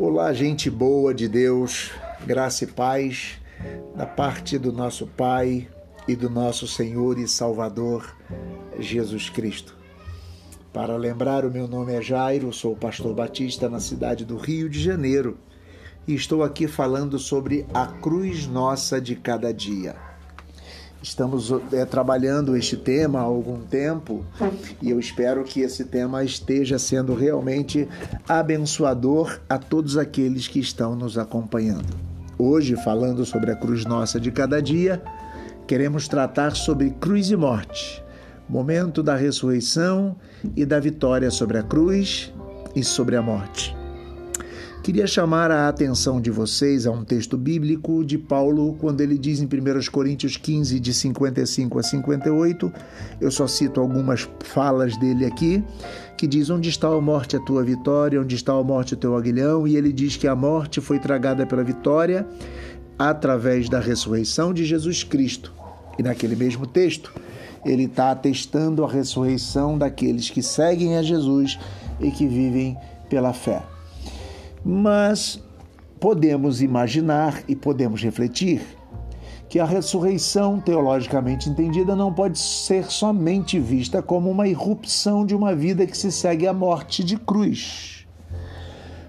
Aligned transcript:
Olá, 0.00 0.32
gente 0.32 0.70
boa 0.70 1.12
de 1.12 1.26
Deus, 1.26 1.90
graça 2.24 2.62
e 2.62 2.68
paz 2.68 3.40
da 3.96 4.06
parte 4.06 4.56
do 4.56 4.72
nosso 4.72 5.08
Pai 5.08 5.68
e 6.06 6.14
do 6.14 6.30
nosso 6.30 6.68
Senhor 6.68 7.18
e 7.18 7.26
Salvador 7.26 8.16
Jesus 8.78 9.28
Cristo. 9.28 9.76
Para 10.72 10.96
lembrar, 10.96 11.44
o 11.44 11.50
meu 11.50 11.66
nome 11.66 11.94
é 11.94 12.00
Jairo, 12.00 12.52
sou 12.52 12.76
pastor 12.76 13.12
batista 13.12 13.68
na 13.68 13.80
cidade 13.80 14.24
do 14.24 14.36
Rio 14.36 14.70
de 14.70 14.80
Janeiro 14.80 15.36
e 16.06 16.14
estou 16.14 16.44
aqui 16.44 16.68
falando 16.68 17.18
sobre 17.18 17.66
a 17.74 17.84
cruz 17.84 18.46
nossa 18.46 19.00
de 19.00 19.16
cada 19.16 19.52
dia. 19.52 20.07
Estamos 21.00 21.52
é, 21.72 21.84
trabalhando 21.84 22.56
este 22.56 22.76
tema 22.76 23.20
há 23.20 23.22
algum 23.22 23.60
tempo 23.60 24.24
e 24.82 24.90
eu 24.90 24.98
espero 24.98 25.44
que 25.44 25.60
esse 25.60 25.84
tema 25.84 26.24
esteja 26.24 26.76
sendo 26.78 27.14
realmente 27.14 27.88
abençoador 28.28 29.38
a 29.48 29.58
todos 29.58 29.96
aqueles 29.96 30.48
que 30.48 30.58
estão 30.58 30.96
nos 30.96 31.16
acompanhando. 31.16 31.94
Hoje, 32.36 32.76
falando 32.82 33.24
sobre 33.24 33.52
a 33.52 33.56
cruz 33.56 33.84
nossa 33.84 34.18
de 34.18 34.32
cada 34.32 34.60
dia, 34.60 35.00
queremos 35.68 36.08
tratar 36.08 36.56
sobre 36.56 36.90
cruz 36.90 37.30
e 37.30 37.36
morte, 37.36 38.02
momento 38.48 39.00
da 39.00 39.14
ressurreição 39.14 40.16
e 40.56 40.64
da 40.64 40.80
vitória 40.80 41.30
sobre 41.30 41.58
a 41.58 41.62
cruz 41.62 42.32
e 42.74 42.82
sobre 42.82 43.14
a 43.14 43.22
morte. 43.22 43.77
Queria 44.88 45.06
chamar 45.06 45.50
a 45.50 45.68
atenção 45.68 46.18
de 46.18 46.30
vocês 46.30 46.86
a 46.86 46.90
um 46.90 47.04
texto 47.04 47.36
bíblico 47.36 48.02
de 48.02 48.16
Paulo, 48.16 48.74
quando 48.80 49.02
ele 49.02 49.18
diz 49.18 49.38
em 49.38 49.44
1 49.44 49.90
Coríntios 49.92 50.38
15, 50.38 50.80
de 50.80 50.94
55 50.94 51.78
a 51.78 51.82
58, 51.82 52.72
eu 53.20 53.30
só 53.30 53.46
cito 53.46 53.82
algumas 53.82 54.26
falas 54.40 54.96
dele 54.96 55.26
aqui, 55.26 55.62
que 56.16 56.26
diz: 56.26 56.48
Onde 56.48 56.70
está 56.70 56.88
a 56.88 57.00
morte 57.02 57.36
a 57.36 57.40
tua 57.40 57.62
vitória? 57.62 58.18
Onde 58.18 58.34
está 58.34 58.54
a 58.54 58.64
morte 58.64 58.94
o 58.94 58.96
teu 58.96 59.14
aguilhão? 59.14 59.68
E 59.68 59.76
ele 59.76 59.92
diz 59.92 60.16
que 60.16 60.26
a 60.26 60.34
morte 60.34 60.80
foi 60.80 60.98
tragada 60.98 61.44
pela 61.44 61.62
vitória 61.62 62.26
através 62.98 63.68
da 63.68 63.80
ressurreição 63.80 64.54
de 64.54 64.64
Jesus 64.64 65.04
Cristo. 65.04 65.52
E 65.98 66.02
naquele 66.02 66.34
mesmo 66.34 66.66
texto, 66.66 67.12
ele 67.62 67.84
está 67.84 68.10
atestando 68.10 68.82
a 68.82 68.88
ressurreição 68.90 69.76
daqueles 69.76 70.30
que 70.30 70.42
seguem 70.42 70.96
a 70.96 71.02
Jesus 71.02 71.58
e 72.00 72.10
que 72.10 72.26
vivem 72.26 72.74
pela 73.10 73.34
fé. 73.34 73.62
Mas 74.70 75.42
podemos 75.98 76.60
imaginar 76.60 77.42
e 77.48 77.56
podemos 77.56 78.02
refletir 78.02 78.60
que 79.48 79.58
a 79.58 79.64
ressurreição, 79.64 80.60
teologicamente 80.60 81.48
entendida, 81.48 81.96
não 81.96 82.12
pode 82.12 82.38
ser 82.38 82.84
somente 82.84 83.58
vista 83.58 84.02
como 84.02 84.30
uma 84.30 84.46
irrupção 84.46 85.24
de 85.24 85.34
uma 85.34 85.54
vida 85.54 85.86
que 85.86 85.96
se 85.96 86.12
segue 86.12 86.46
à 86.46 86.52
morte 86.52 87.02
de 87.02 87.16
cruz. 87.16 88.06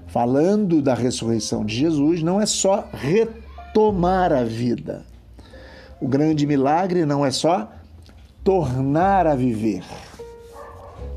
Falando 0.08 0.82
da 0.82 0.94
ressurreição 0.94 1.66
de 1.66 1.76
Jesus, 1.76 2.24
não 2.24 2.40
é 2.40 2.46
só 2.46 2.88
retomar 2.94 4.32
a 4.32 4.46
vida. 4.46 5.04
O 6.00 6.08
grande 6.08 6.48
milagre 6.48 7.06
não 7.06 7.26
é 7.26 7.32
só 7.32 7.70
tornar 8.46 9.28
a 9.28 9.36
viver. 9.36 9.84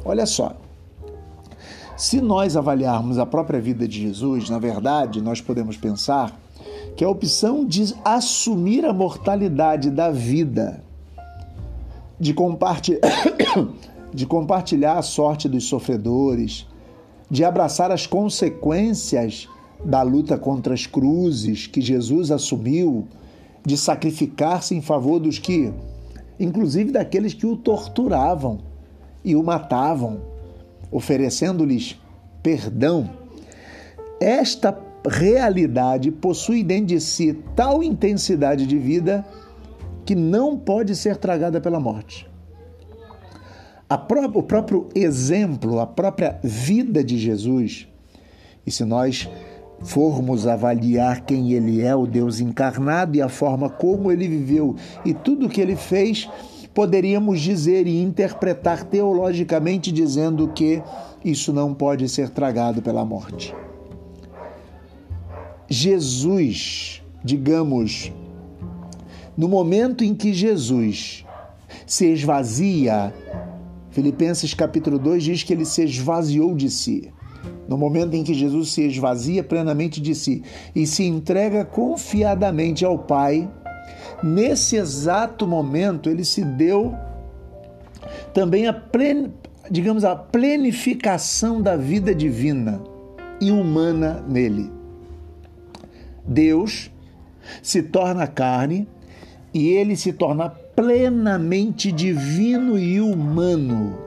Olha 0.05 0.27
só, 0.27 0.57
se 2.03 2.21
nós 2.21 2.57
avaliarmos 2.57 3.17
a 3.17 3.25
própria 3.25 3.61
vida 3.61 3.87
de 3.87 4.01
Jesus, 4.01 4.51
na 4.51 4.59
verdade, 4.59 5.23
nós 5.23 5.41
podemos 5.41 5.77
pensar 5.77 6.37
que 6.97 7.05
a 7.05 7.09
opção 7.09 7.65
de 7.65 7.95
assumir 8.05 8.85
a 8.85 8.93
mortalidade 8.93 9.89
da 9.89 10.11
vida, 10.11 10.83
de, 12.19 12.35
compartilhar, 12.35 12.99
de 14.13 14.27
compartilhar 14.27 14.99
a 14.99 15.03
sorte 15.03 15.49
dos 15.49 15.63
sofredores, 15.69 16.67
de 17.31 17.45
abraçar 17.45 17.93
as 17.93 18.05
consequências 18.05 19.49
da 19.85 20.03
luta 20.03 20.37
contra 20.37 20.75
as 20.75 20.85
cruzes 20.85 21.69
que 21.69 21.81
Jesus 21.81 22.33
assumiu, 22.33 23.07
de 23.65 23.77
sacrificar-se 23.77 24.75
em 24.75 24.83
favor 24.83 25.21
dos 25.21 25.39
que, 25.39 25.73
inclusive 26.41 26.91
daqueles 26.91 27.33
que 27.33 27.47
o 27.47 27.57
torturavam 27.57 28.59
e 29.25 29.37
o 29.37 29.43
matavam 29.45 30.32
oferecendo-lhes 30.93 31.99
perdão, 32.43 33.11
esta 34.21 34.79
realidade 35.09 36.13
possui 36.13 36.63
dentro 36.63 36.87
de 36.87 37.01
si 37.01 37.37
tal 37.57 37.83
intensidade 37.83 38.67
de 38.67 38.79
vida 38.79 39.27
que 40.05 40.15
não 40.15 40.57
pode 40.57 40.95
ser 40.95 41.17
tragada 41.17 41.61
pela 41.61 41.81
morte. 41.81 42.31
Pró 44.09 44.25
o 44.35 44.43
próprio 44.43 44.89
exemplo, 44.95 45.79
a 45.81 45.87
própria 45.87 46.39
vida 46.43 47.05
de 47.05 47.19
Jesus, 47.19 47.87
e 48.67 48.71
se 48.71 48.85
nós 48.85 49.29
formos 49.81 50.47
avaliar 50.47 51.23
quem 51.23 51.53
ele 51.53 51.83
é, 51.83 51.95
o 51.95 52.07
Deus 52.07 52.41
encarnado 52.41 53.17
e 53.17 53.23
a 53.23 53.29
forma 53.29 53.69
como 53.69 54.11
ele 54.11 54.29
viveu 54.29 54.77
e 55.05 55.13
tudo 55.13 55.47
o 55.47 55.49
que 55.49 55.61
ele 55.61 55.77
fez, 55.77 56.29
poderíamos 56.75 57.41
dizer 57.41 57.87
e 57.87 58.03
interpretar 58.03 58.85
teologicamente 58.85 59.93
dizendo 59.93 60.49
que 60.49 60.83
isso 61.25 61.53
não 61.53 61.75
pode 61.75 62.09
ser 62.09 62.31
tragado 62.31 62.83
pela 62.83 63.05
morte. 63.05 63.55
Jesus, 65.69 67.03
digamos, 67.25 68.13
no 69.37 69.49
momento 69.49 70.05
em 70.05 70.15
que 70.15 70.33
Jesus 70.33 71.25
se 71.87 72.07
esvazia, 72.07 73.15
Filipenses 73.91 74.53
capítulo 74.53 74.99
2 74.99 75.23
diz 75.23 75.43
que 75.43 75.53
ele 75.53 75.65
se 75.65 75.83
esvaziou 75.85 76.55
de 76.55 76.71
si. 76.71 77.11
No 77.69 77.79
momento 77.79 78.15
em 78.15 78.25
que 78.25 78.35
Jesus 78.35 78.73
se 78.73 78.83
esvazia 78.83 79.43
plenamente 79.43 80.01
de 80.01 80.15
si 80.15 80.43
e 80.75 80.87
se 80.87 81.05
entrega 81.05 81.65
confiadamente 81.65 82.85
ao 82.85 82.99
Pai, 82.99 83.49
nesse 84.23 84.77
exato 84.77 85.47
momento 85.47 86.09
ele 86.09 86.25
se 86.25 86.45
deu 86.45 86.95
também 88.33 88.67
a 88.67 88.73
plen, 88.73 89.33
digamos 89.71 90.05
a 90.05 90.15
plenificação 90.15 91.61
da 91.61 91.77
vida 91.77 92.15
divina 92.15 92.81
e 93.41 93.51
humana 93.51 94.25
nele. 94.29 94.71
Deus 96.25 96.91
se 97.63 97.83
torna 97.83 98.27
carne 98.27 98.87
e 99.53 99.69
ele 99.69 99.97
se 99.97 100.13
torna 100.13 100.49
plenamente 100.49 101.93
divino 101.93 102.79
e 102.79 103.01
humano. 103.01 103.99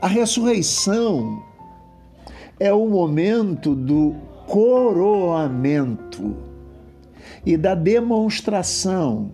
A 0.00 0.06
ressurreição 0.06 1.42
é 2.58 2.72
o 2.72 2.88
momento 2.88 3.74
do 3.74 4.14
coroamento 4.46 6.53
e 7.44 7.56
da 7.56 7.74
demonstração 7.74 9.32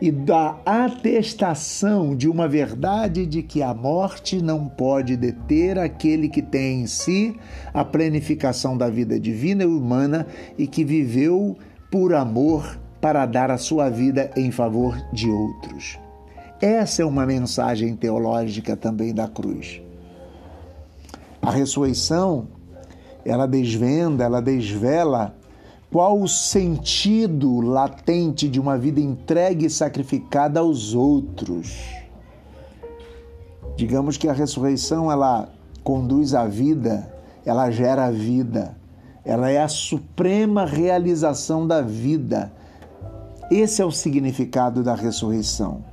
e 0.00 0.10
da 0.10 0.58
atestação 0.64 2.16
de 2.16 2.28
uma 2.28 2.48
verdade 2.48 3.26
de 3.26 3.42
que 3.42 3.62
a 3.62 3.72
morte 3.72 4.42
não 4.42 4.66
pode 4.66 5.16
deter 5.16 5.78
aquele 5.78 6.28
que 6.28 6.42
tem 6.42 6.82
em 6.82 6.86
si 6.86 7.36
a 7.72 7.84
planificação 7.84 8.76
da 8.76 8.88
vida 8.88 9.18
divina 9.18 9.62
e 9.62 9.66
humana 9.66 10.26
e 10.58 10.66
que 10.66 10.84
viveu 10.84 11.56
por 11.90 12.14
amor 12.14 12.78
para 13.00 13.26
dar 13.26 13.50
a 13.50 13.58
sua 13.58 13.88
vida 13.88 14.30
em 14.36 14.50
favor 14.50 14.96
de 15.12 15.28
outros. 15.30 15.98
Essa 16.60 17.02
é 17.02 17.04
uma 17.04 17.26
mensagem 17.26 17.94
teológica 17.94 18.76
também 18.76 19.12
da 19.12 19.28
cruz. 19.28 19.82
A 21.42 21.50
ressurreição, 21.50 22.48
ela 23.24 23.46
desvenda, 23.46 24.24
ela 24.24 24.40
desvela 24.40 25.36
qual 25.94 26.20
o 26.20 26.26
sentido 26.26 27.60
latente 27.60 28.48
de 28.48 28.58
uma 28.58 28.76
vida 28.76 29.00
entregue 29.00 29.66
e 29.66 29.70
sacrificada 29.70 30.58
aos 30.58 30.92
outros? 30.92 31.78
Digamos 33.76 34.16
que 34.16 34.28
a 34.28 34.32
ressurreição 34.32 35.08
ela 35.08 35.48
conduz 35.84 36.34
à 36.34 36.48
vida, 36.48 37.14
ela 37.46 37.70
gera 37.70 38.06
a 38.06 38.10
vida, 38.10 38.76
ela 39.24 39.48
é 39.48 39.62
a 39.62 39.68
suprema 39.68 40.64
realização 40.66 41.64
da 41.64 41.80
vida. 41.80 42.52
Esse 43.48 43.80
é 43.80 43.84
o 43.84 43.92
significado 43.92 44.82
da 44.82 44.96
ressurreição. 44.96 45.84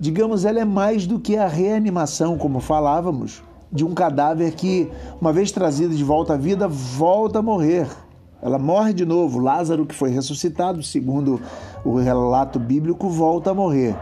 Digamos, 0.00 0.44
ela 0.44 0.58
é 0.58 0.64
mais 0.64 1.06
do 1.06 1.20
que 1.20 1.36
a 1.36 1.46
reanimação, 1.46 2.36
como 2.36 2.58
falávamos, 2.58 3.40
de 3.70 3.84
um 3.84 3.94
cadáver 3.94 4.52
que, 4.56 4.90
uma 5.20 5.32
vez 5.32 5.52
trazido 5.52 5.94
de 5.94 6.02
volta 6.02 6.34
à 6.34 6.36
vida, 6.36 6.66
volta 6.66 7.38
a 7.38 7.42
morrer. 7.42 7.86
Ela 8.42 8.58
morre 8.58 8.92
de 8.92 9.06
novo. 9.06 9.38
Lázaro, 9.38 9.86
que 9.86 9.94
foi 9.94 10.10
ressuscitado, 10.10 10.82
segundo 10.82 11.40
o 11.84 11.96
relato 11.96 12.58
bíblico, 12.58 13.08
volta 13.08 13.52
a 13.52 13.54
morrer. 13.54 13.96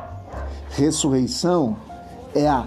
Ressurreição 0.70 1.76
é 2.34 2.48
a 2.48 2.66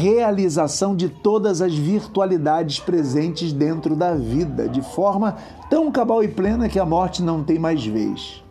realização 0.00 0.96
de 0.96 1.08
todas 1.08 1.60
as 1.60 1.74
virtualidades 1.74 2.80
presentes 2.80 3.52
dentro 3.52 3.94
da 3.94 4.14
vida, 4.14 4.68
de 4.68 4.80
forma 4.80 5.36
tão 5.68 5.92
cabal 5.92 6.24
e 6.24 6.28
plena 6.28 6.68
que 6.68 6.78
a 6.78 6.86
morte 6.86 7.22
não 7.22 7.44
tem 7.44 7.58
mais 7.58 7.84
vez. 7.84 8.42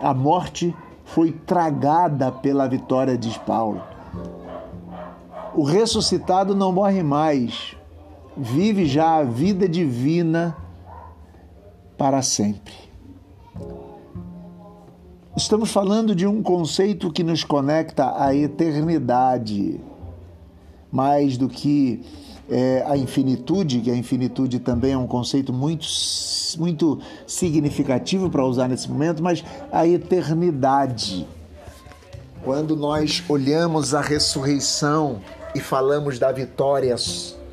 A 0.00 0.14
morte 0.14 0.74
foi 1.04 1.30
tragada 1.30 2.32
pela 2.32 2.66
vitória, 2.66 3.16
diz 3.16 3.36
Paulo. 3.36 3.82
O 5.54 5.62
ressuscitado 5.62 6.54
não 6.54 6.72
morre 6.72 7.02
mais. 7.02 7.76
vive 8.36 8.84
já 8.84 9.16
a 9.16 9.22
vida 9.22 9.68
divina 9.68 10.54
para 11.96 12.22
sempre. 12.22 12.74
Estamos 15.36 15.70
falando 15.70 16.14
de 16.14 16.26
um 16.26 16.42
conceito 16.42 17.12
que 17.12 17.22
nos 17.22 17.44
conecta 17.44 18.14
à 18.18 18.34
eternidade, 18.34 19.78
mais 20.90 21.36
do 21.36 21.46
que 21.46 22.02
é, 22.48 22.84
a 22.86 22.96
infinitude, 22.96 23.80
que 23.80 23.90
a 23.90 23.96
infinitude 23.96 24.58
também 24.60 24.92
é 24.92 24.98
um 24.98 25.06
conceito 25.06 25.52
muito, 25.52 25.86
muito 26.58 27.00
significativo 27.26 28.30
para 28.30 28.44
usar 28.46 28.66
nesse 28.68 28.90
momento, 28.90 29.22
mas 29.22 29.44
a 29.70 29.86
eternidade. 29.86 31.26
Quando 32.42 32.74
nós 32.74 33.22
olhamos 33.28 33.94
a 33.94 34.00
ressurreição 34.00 35.20
e 35.54 35.60
falamos 35.60 36.18
da 36.18 36.30
vitória 36.30 36.94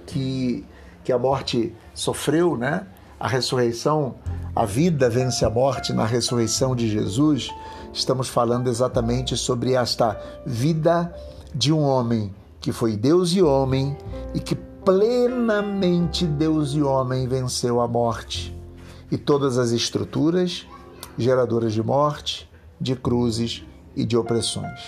que, 0.05 0.63
que 1.03 1.11
a 1.11 1.17
morte 1.17 1.73
sofreu, 1.93 2.55
né? 2.55 2.85
A 3.19 3.27
ressurreição, 3.27 4.15
a 4.55 4.65
vida 4.65 5.09
vence 5.09 5.43
a 5.43 5.49
morte 5.49 5.93
na 5.93 6.05
ressurreição 6.05 6.75
de 6.75 6.87
Jesus. 6.87 7.49
Estamos 7.91 8.29
falando 8.29 8.67
exatamente 8.67 9.35
sobre 9.35 9.73
esta 9.73 10.19
vida 10.45 11.13
de 11.53 11.73
um 11.73 11.81
homem 11.81 12.33
que 12.59 12.71
foi 12.71 12.95
Deus 12.95 13.31
e 13.31 13.41
homem 13.41 13.97
e 14.33 14.39
que 14.39 14.55
plenamente 14.55 16.25
Deus 16.25 16.73
e 16.73 16.81
homem 16.81 17.27
venceu 17.27 17.81
a 17.81 17.87
morte 17.87 18.55
e 19.11 19.17
todas 19.17 19.57
as 19.57 19.71
estruturas 19.71 20.67
geradoras 21.17 21.73
de 21.73 21.81
morte, 21.81 22.49
de 22.79 22.95
cruzes 22.95 23.63
e 23.95 24.05
de 24.05 24.17
opressões. 24.17 24.81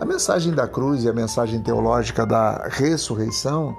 A 0.00 0.04
mensagem 0.04 0.52
da 0.52 0.68
cruz 0.68 1.04
e 1.04 1.08
a 1.08 1.12
mensagem 1.12 1.62
teológica 1.62 2.26
da 2.26 2.68
ressurreição, 2.68 3.76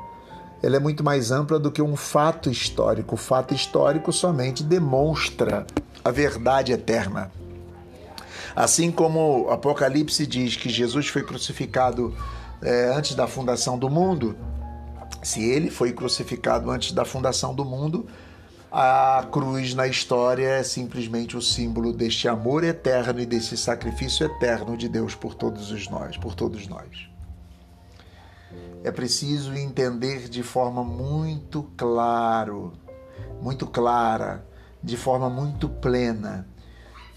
ela 0.62 0.76
é 0.76 0.80
muito 0.80 1.04
mais 1.04 1.32
ampla 1.32 1.60
do 1.60 1.72
que 1.72 1.82
um 1.82 1.96
fato 1.96 2.50
histórico. 2.50 3.16
O 3.16 3.18
fato 3.18 3.54
histórico 3.54 4.12
somente 4.12 4.64
demonstra 4.64 5.66
a 6.04 6.12
verdade 6.12 6.72
eterna. 6.72 7.32
Assim 8.56 8.92
como 8.92 9.46
o 9.46 9.52
Apocalipse 9.52 10.26
diz 10.26 10.56
que 10.56 10.70
Jesus 10.70 11.08
foi 11.08 11.24
crucificado 11.24 12.16
é, 12.62 12.92
antes 12.96 13.14
da 13.14 13.28
fundação 13.28 13.78
do 13.78 13.90
mundo, 13.90 14.36
se 15.22 15.44
ele 15.44 15.70
foi 15.70 15.94
crucificado 15.94 16.72
antes 16.72 16.92
da 16.92 17.06
fundação 17.06 17.54
do 17.54 17.64
mundo, 17.64 18.08
a 18.72 19.28
cruz 19.32 19.74
na 19.74 19.88
história 19.88 20.48
é 20.48 20.64
simplesmente 20.64 21.38
o 21.38 21.42
símbolo 21.42 21.94
deste 21.94 22.28
amor 22.28 22.64
eterno 22.64 23.20
e 23.20 23.26
desse 23.26 23.56
sacrifício 23.56 24.26
eterno 24.26 24.76
de 24.76 24.90
Deus 24.90 25.16
por 25.16 25.36
todos 25.36 25.72
os 25.72 25.88
nós, 25.88 26.18
por 26.18 26.34
todos 26.34 26.68
nós. 26.68 27.17
É 28.84 28.92
preciso 28.92 29.54
entender 29.54 30.30
de 30.30 30.44
forma 30.44 30.84
muito 30.84 31.64
claro, 31.76 32.74
muito 33.42 33.66
clara, 33.68 34.46
de 34.82 34.96
forma 34.96 35.30
muito 35.30 35.68
plena 35.68 36.48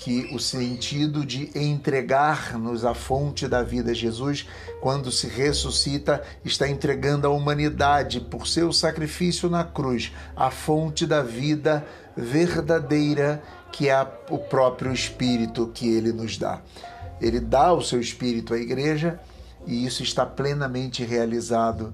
que 0.02 0.31
o 0.34 0.38
sentido 0.38 1.26
de 1.26 1.50
entregar-nos 1.54 2.87
à 2.87 2.94
fonte 2.94 3.46
da 3.46 3.62
vida, 3.62 3.92
Jesus, 3.92 4.48
quando 4.81 5.12
se 5.12 5.26
ressuscita, 5.26 6.22
está 6.42 6.66
entregando 6.66 7.26
à 7.26 7.31
humanidade, 7.31 8.19
por 8.19 8.46
seu 8.46 8.72
sacrifício 8.72 9.50
na 9.50 9.62
cruz, 9.62 10.10
a 10.34 10.50
fonte 10.50 11.06
da 11.06 11.22
vida 11.22 11.87
verdadeira, 12.16 13.42
que 13.70 13.90
é 13.90 14.06
o 14.31 14.38
próprio 14.38 14.90
Espírito 14.90 15.70
que 15.75 15.92
ele 15.94 16.12
nos 16.12 16.38
dá. 16.38 16.62
Ele 17.20 17.38
dá 17.38 17.70
o 17.70 17.82
seu 17.82 18.00
Espírito 18.00 18.54
à 18.54 18.58
igreja 18.58 19.20
e 19.66 19.84
isso 19.84 20.02
está 20.02 20.24
plenamente 20.24 21.04
realizado 21.04 21.92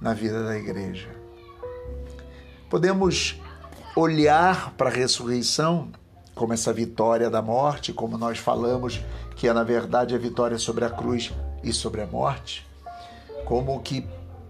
na 0.00 0.14
vida 0.14 0.44
da 0.44 0.56
igreja. 0.56 1.08
Podemos 2.70 3.40
olhar 3.96 4.74
para 4.74 4.90
a 4.90 4.92
ressurreição 4.92 5.90
como 6.34 6.52
essa 6.52 6.72
vitória 6.72 7.28
da 7.28 7.42
morte, 7.42 7.92
como 7.92 8.16
nós 8.16 8.38
falamos, 8.38 9.00
que 9.34 9.48
é 9.48 9.52
na 9.52 9.64
verdade 9.64 10.14
a 10.14 10.18
vitória 10.18 10.58
sobre 10.58 10.84
a 10.84 10.90
cruz 10.90 11.32
e 11.64 11.72
sobre 11.72 12.00
a 12.00 12.06
morte, 12.06 12.66
como 13.44 13.80
que 13.80 14.06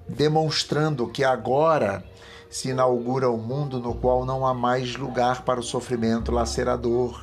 demonstrando 0.07 1.09
que 1.09 1.25
agora 1.25 2.05
se 2.51 2.71
inaugura 2.71 3.31
um 3.31 3.39
mundo 3.39 3.79
no 3.79 3.95
qual 3.95 4.25
não 4.25 4.47
há 4.47 4.55
mais 4.55 4.97
lugar 4.97 5.43
para 5.43 5.61
o 5.61 5.63
sofrimento 5.63 6.33
lacerador, 6.33 7.23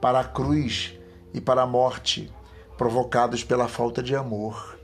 para 0.00 0.20
a 0.20 0.24
cruz 0.24 0.94
e 1.34 1.40
para 1.40 1.62
a 1.62 1.66
morte 1.66 2.32
provocados 2.78 3.42
pela 3.42 3.68
falta 3.68 4.00
de 4.00 4.14
amor. 4.14 4.78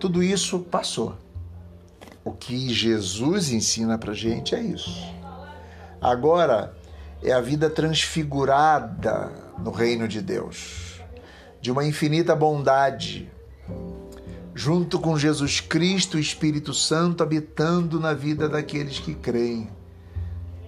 Tudo 0.00 0.22
isso 0.22 0.58
passou. 0.58 1.14
O 2.24 2.32
que 2.32 2.72
Jesus 2.72 3.52
ensina 3.52 3.98
para 3.98 4.14
gente 4.14 4.54
é 4.54 4.60
isso. 4.60 5.06
Agora, 6.00 6.74
é 7.22 7.32
a 7.32 7.40
vida 7.40 7.68
transfigurada 7.68 9.30
no 9.58 9.70
reino 9.70 10.08
de 10.08 10.22
Deus, 10.22 11.02
de 11.60 11.70
uma 11.70 11.84
infinita 11.84 12.34
bondade, 12.34 13.30
junto 14.54 14.98
com 14.98 15.18
Jesus 15.18 15.60
Cristo 15.60 16.18
Espírito 16.18 16.72
Santo 16.72 17.22
habitando 17.22 18.00
na 18.00 18.14
vida 18.14 18.48
daqueles 18.48 18.98
que 18.98 19.14
creem. 19.14 19.68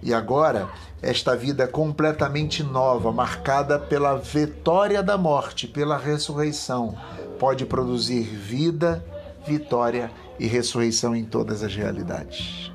E 0.02 0.12
agora, 0.12 0.69
esta 1.00 1.37
vida 1.37 1.69
completamente 1.69 2.62
nova, 2.62 3.12
marcada 3.12 3.78
pela 3.78 4.16
vitória 4.16 5.02
da 5.02 5.16
morte, 5.16 5.69
pela 5.69 5.96
ressurreição, 5.96 6.96
pode 7.38 7.64
produzir 7.64 8.22
vida, 8.22 9.04
vitória 9.46 10.10
e 10.38 10.46
ressurreição 10.46 11.14
em 11.14 11.25
todas 11.25 11.62
as 11.62 11.75
realidades 11.75 12.72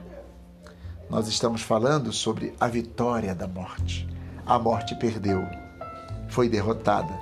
nós 1.10 1.28
estamos 1.28 1.62
falando 1.62 2.12
sobre 2.12 2.54
a 2.60 2.68
vitória 2.68 3.34
da 3.34 3.48
morte. 3.48 4.08
A 4.46 4.60
morte 4.60 4.94
perdeu, 4.96 5.42
foi 6.30 6.50
derrotada. 6.50 7.14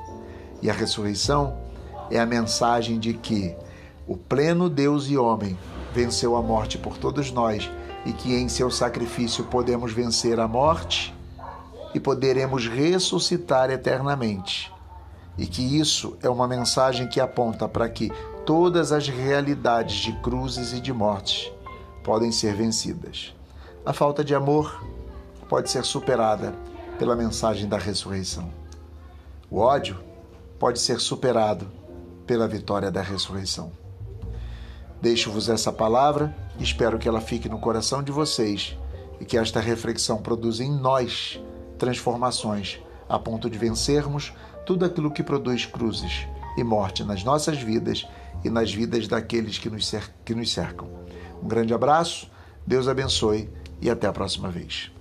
E 0.61 0.69
a 0.69 0.73
ressurreição 0.73 1.57
é 2.09 2.19
a 2.19 2.25
mensagem 2.25 2.99
de 2.99 3.13
que 3.13 3.55
o 4.07 4.17
pleno 4.17 4.69
Deus 4.69 5.07
e 5.07 5.17
homem 5.17 5.57
venceu 5.95 6.35
a 6.35 6.41
morte 6.41 6.77
por 6.77 6.97
todos 6.97 7.31
nós 7.31 7.71
e 8.05 8.11
que 8.11 8.35
em 8.35 8.49
seu 8.49 8.69
sacrifício 8.69 9.45
podemos 9.45 9.93
vencer 9.93 10.39
a 10.41 10.47
morte 10.47 11.15
e 11.93 11.99
poderemos 11.99 12.67
ressuscitar 12.67 13.71
eternamente. 13.71 14.71
E 15.37 15.47
que 15.47 15.79
isso 15.79 16.17
é 16.21 16.29
uma 16.29 16.47
mensagem 16.47 17.07
que 17.07 17.21
aponta 17.21 17.67
para 17.67 17.87
que 17.87 18.11
todas 18.45 18.91
as 18.91 19.07
realidades 19.07 19.95
de 19.95 20.11
cruzes 20.19 20.73
e 20.73 20.81
de 20.81 20.91
mortes 20.91 21.49
podem 22.03 22.31
ser 22.31 22.53
vencidas. 22.53 23.33
A 23.85 23.93
falta 23.93 24.23
de 24.23 24.35
amor 24.35 24.83
pode 25.47 25.69
ser 25.69 25.85
superada 25.85 26.53
pela 26.99 27.15
mensagem 27.15 27.67
da 27.67 27.77
ressurreição. 27.77 28.49
O 29.49 29.59
ódio 29.59 29.97
pode 30.59 30.79
ser 30.79 30.99
superado 30.99 31.67
pela 32.27 32.47
vitória 32.47 32.91
da 32.91 33.01
ressurreição. 33.01 33.84
Deixo-vos 35.01 35.49
essa 35.49 35.71
palavra, 35.71 36.35
espero 36.59 36.97
que 36.97 37.07
ela 37.07 37.21
fique 37.21 37.49
no 37.49 37.59
coração 37.59 38.01
de 38.01 38.11
vocês 38.11 38.77
e 39.19 39.25
que 39.25 39.37
esta 39.37 39.59
reflexão 39.59 40.17
produza 40.17 40.63
em 40.63 40.71
nós 40.71 41.39
transformações 41.77 42.79
a 43.07 43.19
ponto 43.19 43.49
de 43.49 43.57
vencermos 43.57 44.33
tudo 44.65 44.85
aquilo 44.85 45.11
que 45.11 45.23
produz 45.23 45.65
cruzes 45.65 46.27
e 46.57 46.63
morte 46.63 47.03
nas 47.03 47.23
nossas 47.23 47.57
vidas 47.57 48.07
e 48.43 48.49
nas 48.49 48.73
vidas 48.73 49.07
daqueles 49.07 49.57
que 49.57 49.69
nos, 49.69 49.87
cercam. 50.51 50.89
Um 51.41 51.47
grande 51.47 51.73
abraço, 51.73 52.29
Deus 52.65 52.87
abençoe 52.87 53.49
e 53.81 53.89
até 53.89 54.07
a 54.07 54.13
próxima 54.13 54.49
vez. 54.49 54.94